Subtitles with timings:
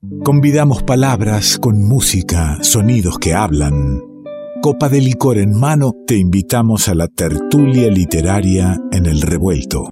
[0.00, 4.00] Convidamos palabras con música, sonidos que hablan.
[4.62, 9.90] Copa de licor en mano, te invitamos a la tertulia literaria en el revuelto.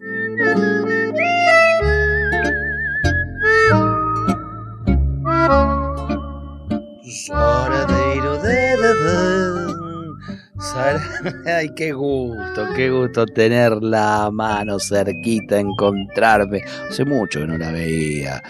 [11.46, 16.62] Ay, qué gusto, qué gusto tener la mano cerquita, encontrarme.
[16.88, 18.40] Hace mucho que no la veía.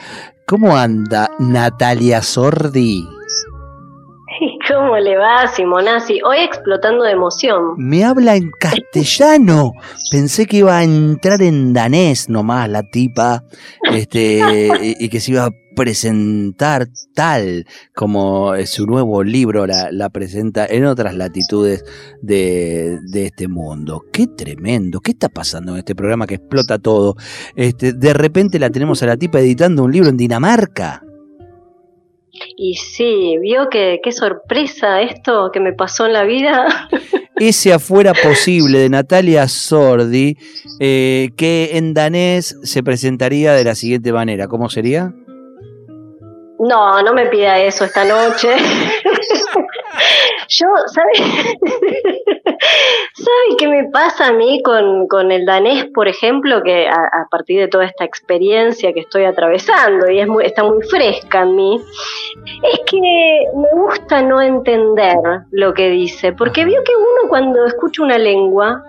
[0.49, 3.05] ¿Cómo anda Natalia Sordi?
[4.68, 6.21] ¿Cómo le va, Simonazzi?
[6.25, 7.75] Hoy explotando de emoción.
[7.77, 9.73] Me habla en castellano.
[10.13, 13.43] Pensé que iba a entrar en danés nomás la tipa,
[13.93, 14.71] este,
[15.01, 21.14] y que se iba a presentar tal como su nuevo libro la, presenta en otras
[21.14, 21.84] latitudes
[22.22, 24.03] de, de, este mundo.
[24.12, 27.14] Qué tremendo, ¿qué está pasando en este programa que explota todo?
[27.54, 31.03] Este, de repente la tenemos a la tipa editando un libro en Dinamarca.
[32.56, 36.89] Y sí, vio que qué sorpresa esto que me pasó en la vida.
[37.36, 40.39] Ese afuera posible de Natalia Sordi,
[40.81, 44.48] eh, que en danés se presentaría de la siguiente manera.
[44.48, 45.14] ¿Cómo sería?
[46.59, 48.49] No, no me pida eso esta noche.
[50.49, 51.19] Yo, ¿sabes?
[53.15, 57.61] ¿Sabe qué me pasa a mí con, con el danés, por ejemplo, que a, partir
[57.61, 61.81] de toda esta experiencia que estoy atravesando y es muy, está muy fresca en mí?
[62.73, 65.17] Es que me gusta no entender
[65.51, 68.83] lo que dice, porque veo que uno cuando escucha una lengua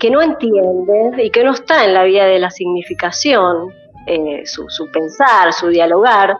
[0.00, 3.72] que no entiende y que no está en la vía de la significación,
[4.06, 6.36] eh, su, su, pensar, su dialogar,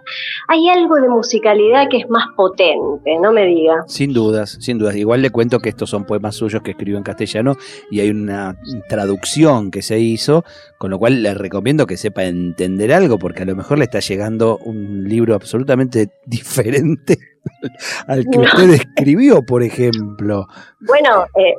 [0.49, 3.85] hay algo de musicalidad que es más potente, no me diga.
[3.87, 4.97] Sin dudas, sin dudas.
[4.97, 7.57] Igual le cuento que estos son poemas suyos que escribió en castellano
[7.91, 8.57] y hay una
[8.89, 10.45] traducción que se hizo,
[10.79, 14.01] con lo cual le recomiendo que sepa entender algo, porque a lo mejor le está
[14.01, 17.34] llegando un libro absolutamente diferente
[18.07, 20.47] al que usted escribió, por ejemplo.
[20.81, 21.55] Bueno, eh,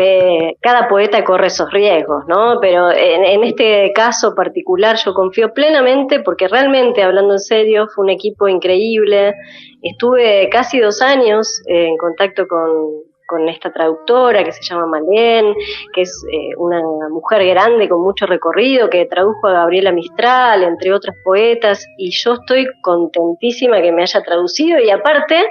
[0.00, 2.58] eh, cada poeta corre esos riesgos, ¿no?
[2.60, 8.10] Pero en, este caso particular yo confío plenamente porque realmente, hablando en serio, fue un
[8.10, 9.34] equipo increíble.
[9.82, 15.54] Estuve casi dos años en contacto con, con esta traductora que se llama Malén,
[15.92, 16.80] que es eh, una
[17.10, 22.34] mujer grande con mucho recorrido, que tradujo a Gabriela Mistral, entre otras poetas, y yo
[22.34, 25.46] estoy contentísima que me haya traducido y aparte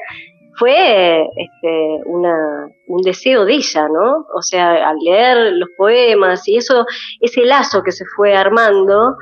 [0.58, 4.26] fue este, una, un deseo de ella, ¿no?
[4.36, 6.86] O sea, al leer los poemas y eso,
[7.22, 9.16] ese lazo que se fue armando,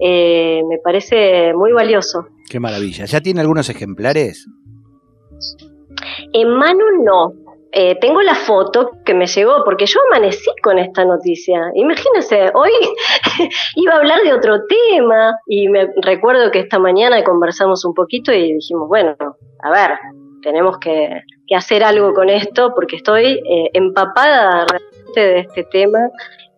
[0.00, 2.26] eh, me parece muy valioso.
[2.50, 3.04] Qué maravilla.
[3.04, 4.46] ¿Ya tiene algunos ejemplares?
[6.32, 7.32] En mano no,
[7.72, 11.70] eh, tengo la foto que me llegó, porque yo amanecí con esta noticia.
[11.74, 12.70] Imagínense, hoy
[13.76, 18.32] iba a hablar de otro tema y me recuerdo que esta mañana conversamos un poquito
[18.32, 19.16] y dijimos, bueno,
[19.62, 19.98] a ver,
[20.42, 21.22] tenemos que,
[21.54, 25.98] hacer algo con esto porque estoy eh, empapada realmente de este tema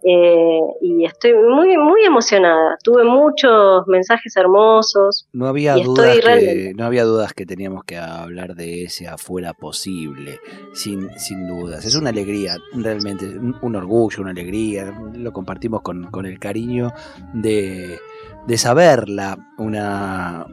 [0.03, 2.79] eh, y estoy muy muy emocionada.
[2.83, 5.29] Tuve muchos mensajes hermosos.
[5.33, 10.41] No había dudas que, no había dudas que teníamos que hablar de ese afuera posible,
[10.73, 11.85] sin, sin dudas.
[11.85, 14.95] Es una alegría, realmente, un, orgullo, una alegría.
[15.15, 16.93] Lo compartimos con, con el cariño
[17.35, 17.99] de,
[18.47, 20.47] de saberla, una,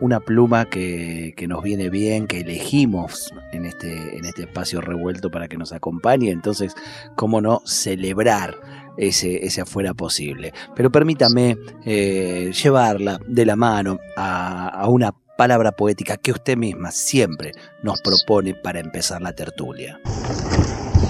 [0.00, 5.30] una pluma que, que, nos viene bien, que elegimos en este, en este espacio revuelto
[5.30, 6.30] para que nos acompañe.
[6.30, 6.74] Entonces,
[7.16, 8.56] ¿cómo no celebrar
[8.96, 10.52] ese, ese afuera posible?
[10.74, 17.52] Pero permítame eh, llevarla de la mano a, una palabra poética que usted misma siempre
[17.82, 20.00] nos propone para empezar la tertulia.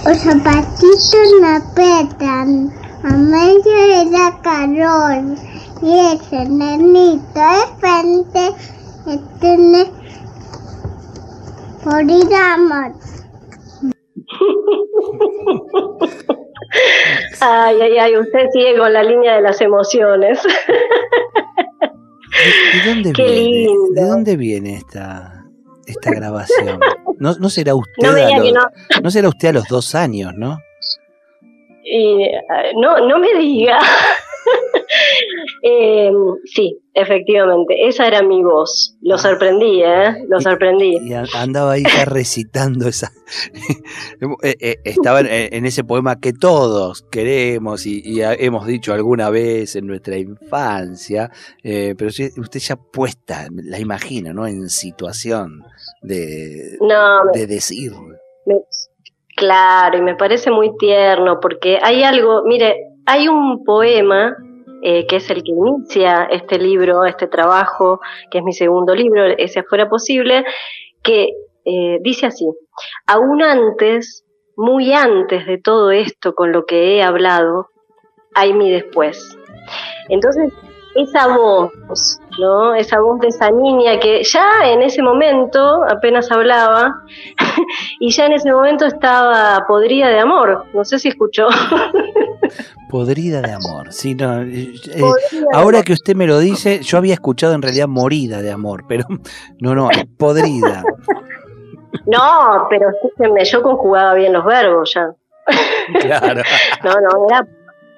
[0.05, 2.71] Los zapatitos me apretan,
[3.03, 5.52] a medio la calor,
[5.83, 8.55] y ese nenito de frente
[9.41, 9.91] tiene
[17.41, 20.41] Ay, ay, ay, usted sigue con la línea de las emociones.
[22.83, 23.67] ¿De, dónde viene?
[23.93, 25.43] ¿De dónde viene esta,
[25.85, 26.79] esta grabación?
[27.19, 28.53] No, no será usted a los,
[29.03, 29.11] no.
[29.11, 30.57] será usted a los dos años, ¿no?
[31.83, 32.41] Y, eh,
[32.75, 33.77] no, no me diga.
[35.65, 36.11] Eh,
[36.45, 38.97] sí, efectivamente, esa era mi voz.
[39.01, 39.17] Lo ah.
[39.17, 40.25] sorprendí, ¿eh?
[40.27, 40.97] Lo sorprendí.
[41.01, 43.11] Y andaba ahí ya recitando esa.
[44.43, 49.87] Eh, eh, estaba en, ese poema que todos queremos y, hemos dicho alguna vez en
[49.87, 51.31] nuestra infancia,
[51.61, 54.45] pero usted ya puesta, la imagina, ¿no?
[54.47, 55.63] En situación
[56.01, 56.77] de,
[57.33, 57.91] de decir.
[59.35, 64.35] claro, y me parece muy tierno porque hay algo, mire, hay un poema
[64.81, 69.25] eh, que es el que inicia este libro, este trabajo, que es mi segundo libro,
[69.37, 70.43] ese fuera posible,
[71.01, 71.29] que
[71.65, 72.45] eh, dice así,
[73.07, 74.25] aún antes,
[74.57, 77.69] muy antes de todo esto con lo que he hablado,
[78.35, 79.37] hay mi después.
[80.09, 80.51] Entonces,
[80.95, 81.71] esa voz,
[82.39, 82.75] ¿no?
[82.75, 87.03] Esa voz de esa niña que ya en ese momento apenas hablaba
[87.99, 90.65] y ya en ese momento estaba podrida de amor.
[90.73, 91.47] No sé si escuchó.
[92.89, 94.43] Podrida de amor, sí, no.
[94.43, 95.01] Eh, eh,
[95.51, 99.05] ahora que usted me lo dice, yo había escuchado en realidad morida de amor, pero
[99.59, 100.83] no, no, podrida.
[102.05, 105.11] No, pero escúchenme, yo conjugaba bien los verbos ya.
[106.01, 106.43] Claro.
[106.83, 107.47] No, no, era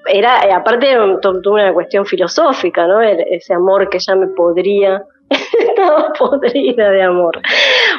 [0.05, 3.01] era, eh, aparte de una cuestión filosófica, ¿no?
[3.01, 7.41] Ese amor que ya me podría, estaba podrida de amor.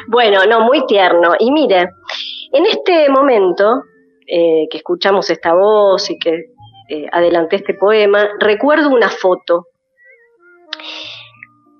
[0.07, 1.33] Bueno, no, muy tierno.
[1.39, 1.89] Y mire,
[2.51, 3.83] en este momento
[4.25, 6.51] eh, que escuchamos esta voz y que
[6.89, 9.67] eh, adelanté este poema, recuerdo una foto.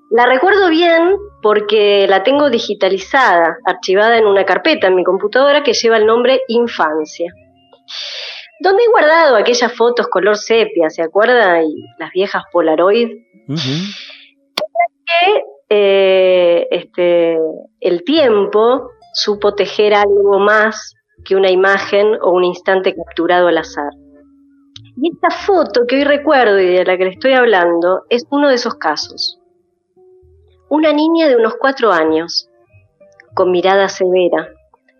[0.09, 5.73] La recuerdo bien porque la tengo digitalizada, archivada en una carpeta en mi computadora que
[5.73, 7.33] lleva el nombre Infancia
[8.59, 11.61] donde he guardado aquellas fotos color sepia, ¿se acuerda?
[11.61, 13.09] Y las viejas Polaroid.
[15.05, 17.37] que eh, este,
[17.79, 20.95] el tiempo supo tejer algo más
[21.25, 23.91] que una imagen o un instante capturado al azar.
[24.99, 28.49] Y esta foto que hoy recuerdo y de la que le estoy hablando es uno
[28.49, 29.39] de esos casos.
[30.69, 32.49] Una niña de unos cuatro años,
[33.33, 34.49] con mirada severa,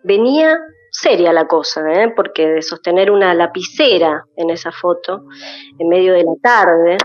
[0.04, 0.60] venía
[1.00, 2.12] seria la cosa, ¿eh?
[2.16, 5.26] porque de sostener una lapicera en esa foto,
[5.78, 6.98] en medio de la tarde,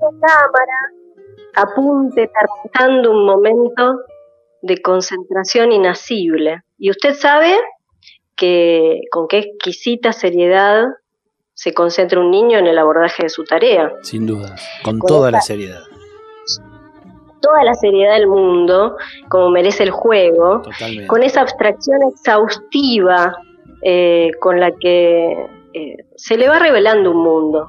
[0.00, 0.78] una cámara,
[1.54, 2.30] apunte,
[2.72, 4.00] tardando un momento
[4.62, 6.62] de concentración inacible.
[6.78, 7.54] Y usted sabe
[8.34, 10.86] que con qué exquisita seriedad
[11.52, 13.92] se concentra un niño en el abordaje de su tarea.
[14.02, 15.82] Sin duda, con, toda la seriedad
[17.40, 18.96] toda la seriedad del mundo,
[19.28, 20.62] como merece el juego,
[21.06, 23.36] con esa abstracción exhaustiva
[23.82, 27.68] eh, con la que eh, se le va revelando un mundo.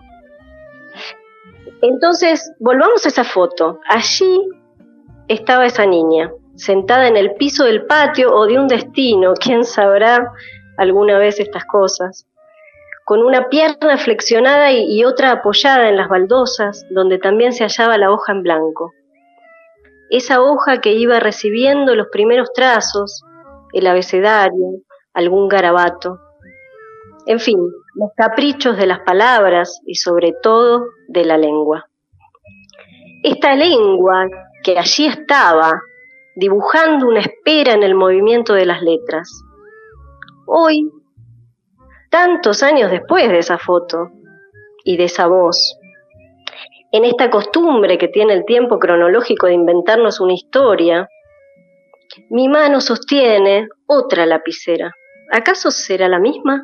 [1.82, 3.80] Entonces, volvamos a esa foto.
[3.88, 4.42] Allí
[5.28, 10.32] estaba esa niña, sentada en el piso del patio o de un destino, quién sabrá
[10.78, 12.26] alguna vez estas cosas,
[13.06, 18.12] con una pierna flexionada y otra apoyada en las baldosas, donde también se hallaba la
[18.12, 18.94] hoja en blanco
[20.10, 23.24] esa hoja que iba recibiendo los primeros trazos,
[23.74, 24.82] el abecedario,
[25.14, 26.20] algún garabato.
[27.26, 27.60] En fin,
[27.96, 31.88] los caprichos de las palabras y sobre todo de la lengua.
[33.24, 34.28] Esta lengua
[34.64, 35.82] que allí estaba,
[36.36, 39.30] dibujando una espera en el movimiento de las letras.
[40.48, 40.90] Hoy,
[42.10, 44.12] tantos años después de esa foto
[44.84, 45.79] y de esa voz,
[46.92, 51.08] en esta costumbre que tiene el tiempo cronológico de inventarnos una historia,
[52.30, 54.92] mi mano sostiene otra lapicera.
[55.32, 56.64] ¿Acaso será la misma?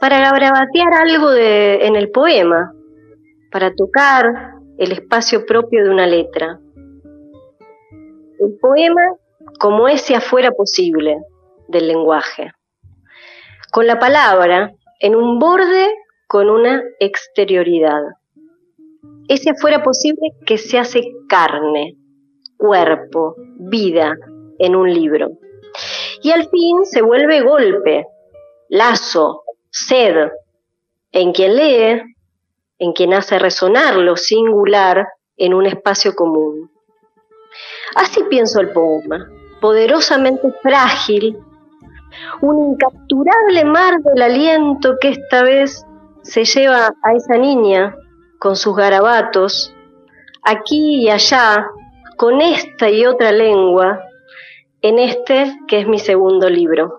[0.00, 2.72] Para grabatear algo en el poema,
[3.52, 6.58] para tocar el espacio propio de una letra.
[8.40, 9.02] El poema
[9.60, 11.18] como ese afuera posible
[11.68, 12.52] del lenguaje.
[13.70, 15.94] Con la palabra en un borde
[16.26, 18.00] con una exterioridad
[19.28, 21.96] ese fuera posible que se hace carne,
[22.56, 24.16] cuerpo, vida
[24.58, 25.30] en un libro.
[26.22, 28.06] Y al fin se vuelve golpe,
[28.68, 30.28] lazo, sed,
[31.10, 32.02] en quien lee,
[32.78, 35.06] en quien hace resonar lo singular
[35.36, 36.70] en un espacio común.
[37.94, 39.28] Así pienso el poema,
[39.60, 41.36] poderosamente frágil,
[42.40, 45.84] un incapturable mar del aliento que esta vez
[46.22, 47.94] se lleva a esa niña
[48.42, 49.72] con sus garabatos,
[50.42, 51.64] aquí y allá,
[52.16, 54.02] con esta y otra lengua,
[54.80, 56.98] en este que es mi segundo libro.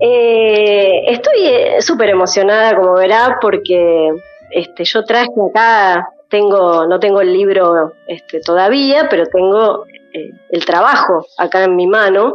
[0.00, 4.10] Eh, estoy eh, súper emocionada, como verá, porque
[4.50, 10.64] este, yo traje acá, tengo, no tengo el libro este, todavía, pero tengo eh, el
[10.64, 12.34] trabajo acá en mi mano,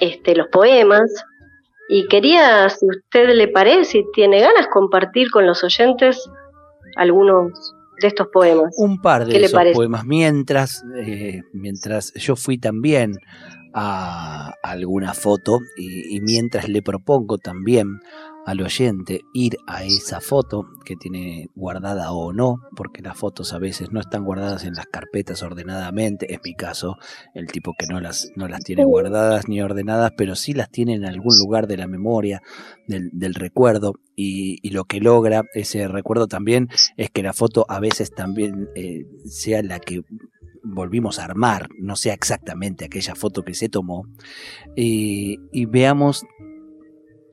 [0.00, 1.24] este, los poemas,
[1.92, 6.30] y quería, si usted le parece y tiene ganas, compartir con los oyentes
[6.94, 8.72] algunos de estos poemas.
[8.78, 10.04] Un par de esos poemas.
[10.04, 13.16] Mientras, eh, mientras yo fui también
[13.74, 18.00] a alguna foto y, mientras le propongo también
[18.50, 23.60] al oyente ir a esa foto que tiene guardada o no, porque las fotos a
[23.60, 26.96] veces no están guardadas en las carpetas ordenadamente, es mi caso,
[27.32, 30.94] el tipo que no las, no las tiene guardadas ni ordenadas, pero sí las tiene
[30.94, 32.42] en algún lugar de la memoria,
[32.88, 38.12] del, recuerdo, y, lo que logra ese recuerdo también es que la foto a veces
[38.12, 40.02] también eh, sea la que
[40.64, 44.06] volvimos a armar, no sea exactamente aquella foto que se tomó,
[44.74, 46.24] y veamos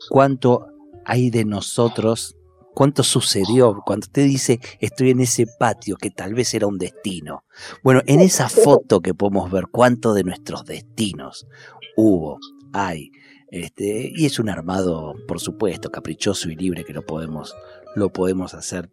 [0.09, 0.76] cuánto
[1.08, 2.36] hay de nosotros,
[2.76, 7.46] cuánto sucedió cuando usted dice estoy en ese patio que tal vez era un destino.
[7.82, 11.48] Bueno, en esa foto que podemos ver cuánto de nuestros destinos
[11.96, 12.40] hubo,
[12.74, 13.12] hay.
[13.50, 17.56] Este, y es un armado, por supuesto, caprichoso y libre que lo podemos,
[17.96, 18.92] lo podemos hacer.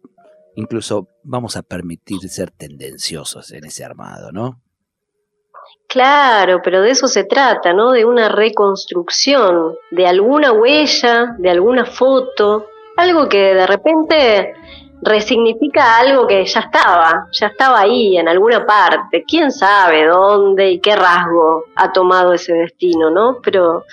[0.55, 4.63] Incluso vamos a permitir ser tendenciosos en ese armado, ¿no?
[5.87, 7.91] Claro, pero de eso se trata, ¿no?
[7.91, 12.65] De una reconstrucción, de alguna huella, de alguna foto,
[12.97, 14.53] algo que de repente
[15.01, 20.79] resignifica algo que ya estaba, ya estaba ahí en alguna parte, quién sabe dónde y
[20.79, 23.37] qué rasgo ha tomado ese destino, ¿no?
[23.43, 23.85] Pero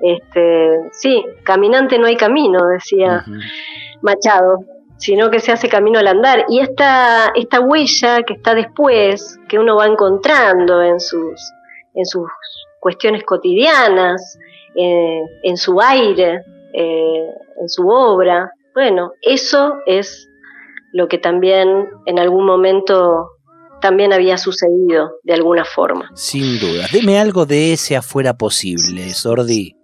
[0.00, 3.24] este, sí, caminante no hay camino, decía
[4.00, 4.60] Machado
[5.00, 6.44] sino que se hace camino al andar.
[6.48, 11.40] Y esta, esta huella que está después, que uno va encontrando en sus,
[11.94, 12.28] en sus
[12.80, 14.38] cuestiones cotidianas,
[14.74, 16.42] eh, en su aire,
[16.74, 17.26] eh,
[17.60, 20.28] en su obra, bueno, eso es
[20.92, 23.30] lo que también en algún momento
[23.80, 26.10] también había sucedido de alguna forma.
[26.14, 26.86] Sin duda.
[26.92, 29.74] Deme algo de ese afuera posible, Sordi.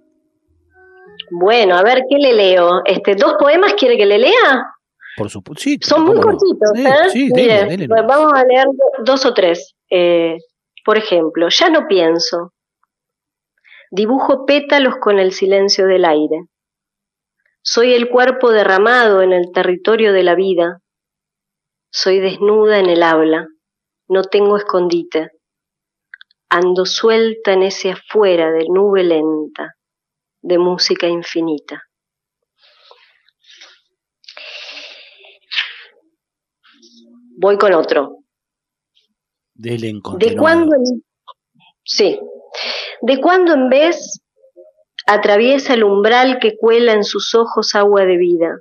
[1.31, 2.83] Bueno, a ver, ¿qué le leo?
[2.85, 4.76] Este, ¿Dos poemas quiere que le lea?
[5.17, 5.79] Por supuesto, sí.
[5.81, 7.87] Son muy cortitos, ¿eh?
[7.89, 8.67] vamos a leer
[9.03, 9.75] dos o tres.
[9.91, 10.37] Eh,
[10.85, 12.53] por ejemplo, ya no pienso.
[13.91, 16.47] Dibujo pétalos con el silencio del aire.
[17.63, 20.81] Soy el cuerpo derramado en el territorio de la vida.
[21.91, 23.49] Soy desnuda en el habla.
[24.09, 25.31] No tengo escondite.
[26.49, 29.75] Ando suelta en ese afuera de nube lenta,
[30.43, 31.86] de música infinita.
[37.37, 38.19] Voy con otro.
[39.55, 40.75] ¿De cuándo
[41.85, 42.19] Sí.
[43.03, 44.21] ¿De cuándo en vez
[45.07, 48.61] atraviesa el umbral que cuela en sus ojos agua de vida?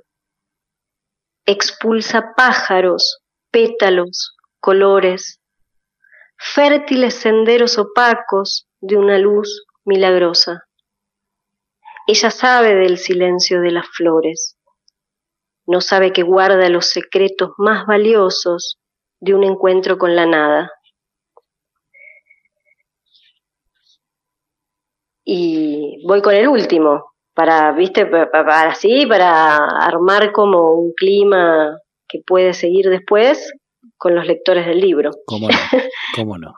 [1.44, 5.40] Expulsa pájaros, pétalos, colores,
[6.36, 10.64] fértiles senderos opacos de una luz milagrosa.
[12.06, 14.55] Ella sabe del silencio de las flores
[15.66, 18.78] no sabe que guarda los secretos más valiosos
[19.20, 20.70] de un encuentro con la nada.
[25.24, 31.76] Y voy con el último, para, viste, para, así, para armar como un clima
[32.08, 33.52] que puede seguir después
[33.96, 35.10] con los lectores del libro.
[35.26, 35.54] ¿Cómo no?
[36.14, 36.54] ¿Cómo no?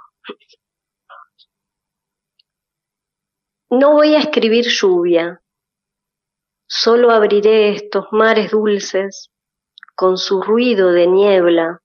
[3.70, 5.40] no voy a escribir lluvia,
[6.68, 9.30] Solo abriré estos mares dulces
[9.96, 11.80] con su ruido de niebla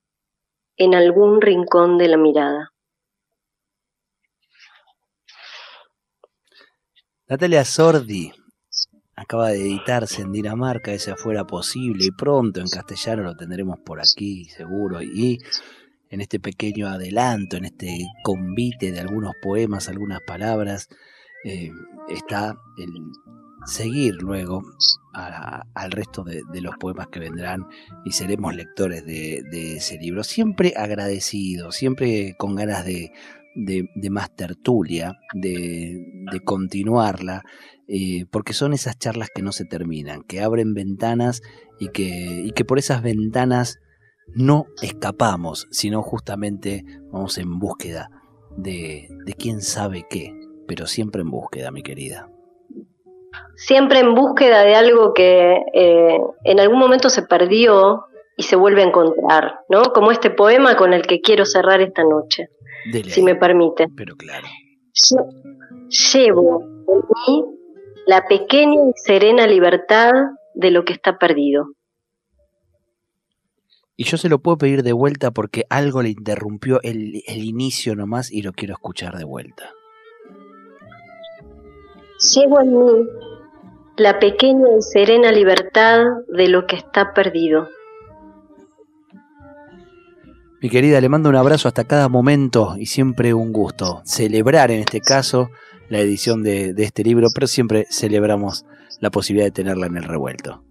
[0.76, 2.70] en algún rincón de la mirada.
[7.26, 8.30] Natalia Sordi
[9.16, 14.00] acaba de editarse en Dinamarca, ese fuera posible, y pronto en castellano lo tendremos por
[14.00, 15.00] aquí, seguro.
[15.00, 15.38] Y
[16.10, 20.88] en este pequeño adelanto, en este convite de algunos poemas, algunas palabras,
[21.44, 21.70] eh,
[22.08, 22.90] está el
[23.66, 24.62] seguir luego
[25.12, 27.66] al resto de, los poemas que vendrán
[28.04, 30.24] y seremos lectores de, ese libro.
[30.24, 33.10] Siempre agradecido, siempre con ganas de,
[34.10, 37.42] más tertulia, de, continuarla,
[37.86, 41.42] eh, porque son esas charlas que no se terminan, que abren ventanas
[41.78, 43.78] y que, y que por esas ventanas
[44.34, 48.08] no escapamos, sino justamente vamos en búsqueda
[48.56, 50.32] de, de quién sabe qué,
[50.66, 52.33] pero siempre en búsqueda, mi querida
[53.56, 58.04] siempre en búsqueda de algo que eh, en algún momento se perdió
[58.36, 59.82] y se vuelve a encontrar, ¿no?
[59.94, 62.48] Como este poema con el que quiero cerrar esta noche,
[63.08, 63.86] si me permite.
[63.96, 64.46] Pero claro.
[65.88, 67.44] llevo en mí
[68.06, 70.10] la pequeña y serena libertad
[70.54, 71.66] de lo que está perdido.
[73.96, 77.94] Y yo se lo puedo pedir de vuelta porque algo le interrumpió el, el inicio
[77.94, 79.72] nomás y lo quiero escuchar de vuelta.
[82.20, 83.08] Llevo en mí
[83.96, 87.68] la pequeña y serena libertad de lo que está perdido.
[90.60, 94.80] Mi querida, le mando un abrazo hasta cada momento y siempre un gusto celebrar en
[94.80, 95.50] este caso
[95.90, 98.64] la edición de, de este libro, pero siempre celebramos
[99.00, 100.64] la posibilidad de tenerla en el revuelto.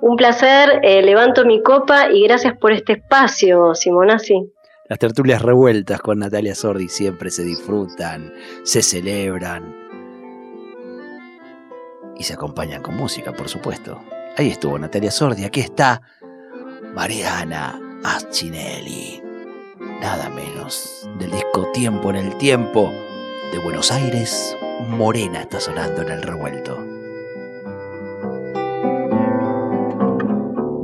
[0.00, 4.52] Un placer, eh, levanto mi copa y gracias por este espacio, Simonazzi.
[4.88, 8.32] Las tertulias revueltas con Natalia Sordi siempre se disfrutan,
[8.62, 9.85] se celebran
[12.18, 14.00] y se acompañan con música, por supuesto.
[14.36, 16.02] Ahí estuvo Natalia Sordi, aquí está
[16.94, 19.22] Mariana Accinelli.
[20.00, 22.92] Nada menos del disco Tiempo en el Tiempo
[23.52, 24.56] de Buenos Aires,
[24.88, 26.76] Morena está sonando en el revuelto.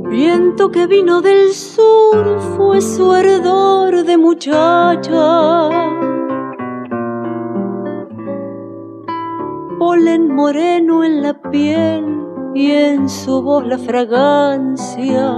[0.09, 6.02] Viento que vino del sur fue su ardor de muchacha.
[10.03, 12.03] Polen moreno en la piel
[12.53, 15.33] y en su voz la fragancia.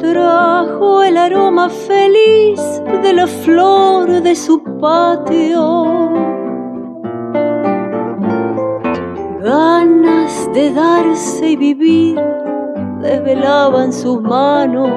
[0.00, 2.60] Trajo el aroma feliz
[3.04, 6.10] de la flor de su patio
[9.44, 12.20] ganas de darse y vivir
[13.00, 14.90] desvelaban sus manos.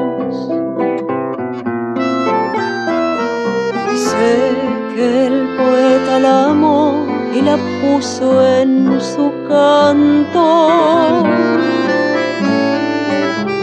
[4.96, 11.24] Que el poeta la amó y la puso en su canto.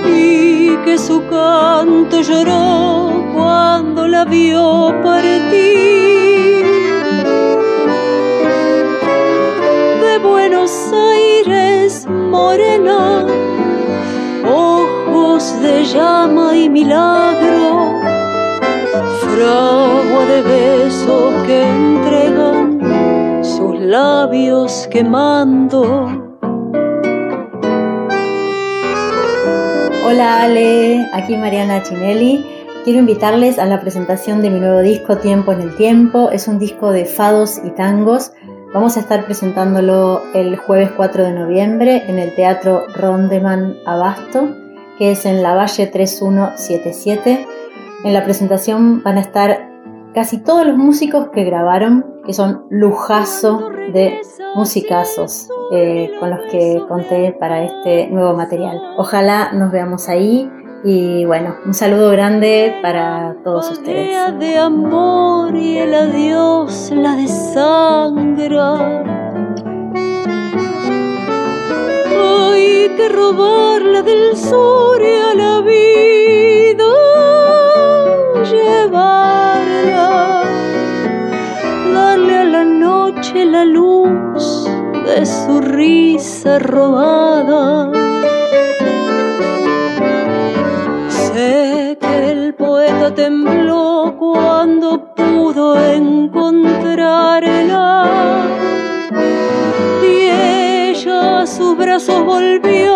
[0.06, 5.90] Y que su canto lloró cuando la vio partir
[10.22, 13.24] Buenos Aires morena,
[14.44, 17.39] ojos de llama y milagro,
[23.90, 26.38] labios quemando.
[30.06, 32.46] Hola Ale, aquí Mariana Chinelli.
[32.84, 36.30] Quiero invitarles a la presentación de mi nuevo disco Tiempo en el Tiempo.
[36.30, 38.32] Es un disco de fados y tangos
[38.72, 44.54] Vamos a estar presentándolo el jueves 4 de noviembre en el Teatro Rondeman Abasto,
[44.96, 47.48] que es en la Valle 3177.
[48.04, 49.69] En la presentación van a estar
[50.14, 54.20] casi todos los músicos que grabaron, que son lujazo de
[54.54, 58.80] musicazos eh, con los que conté para este nuevo material.
[58.96, 60.50] Ojalá nos veamos ahí
[60.82, 64.38] y bueno, un saludo grande para todos ustedes.
[64.38, 68.74] de amor y el adiós la desangra.
[72.22, 75.90] Hay que robarla del sur y a la vida
[78.44, 79.39] llevarla,
[83.34, 84.68] la luz
[85.06, 87.90] de su risa robada.
[93.14, 97.26] Tembló cuando pudo encontrarla
[100.00, 102.89] y ella a sus brazos volvió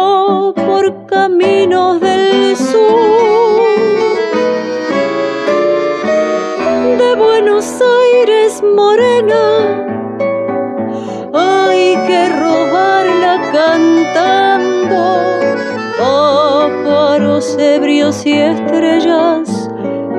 [18.05, 19.71] y estrellas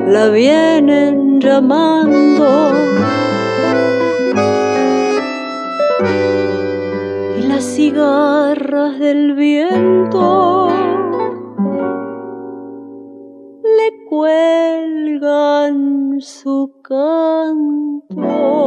[0.08, 2.72] la vienen llamando.
[7.38, 10.68] Y las cigarras del viento
[13.62, 15.76] le cuelgan
[16.20, 18.66] su canto.